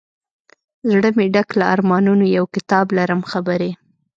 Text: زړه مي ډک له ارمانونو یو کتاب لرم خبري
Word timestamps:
زړه 0.91 1.09
مي 1.17 1.27
ډک 1.33 1.49
له 1.59 1.65
ارمانونو 1.73 2.25
یو 2.37 2.45
کتاب 2.55 2.85
لرم 2.97 3.21
خبري 3.31 3.71